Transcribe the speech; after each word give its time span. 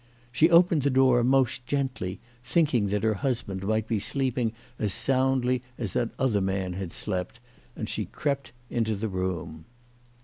She 0.31 0.49
opened 0.49 0.81
the 0.81 0.89
door 0.89 1.23
most 1.23 1.67
gently, 1.67 2.19
thinking 2.43 2.87
that 2.87 3.03
her 3.03 3.13
husband 3.13 3.61
might 3.61 3.87
be 3.87 3.99
sleeping 3.99 4.51
as 4.79 4.93
soundly 4.93 5.61
as 5.77 5.93
that 5.93 6.09
other 6.17 6.41
man 6.41 6.73
had 6.73 6.91
slept, 6.91 7.39
and 7.75 7.87
she 7.87 8.05
crept 8.05 8.51
into 8.71 8.95
the 8.95 9.09
room. 9.09 9.65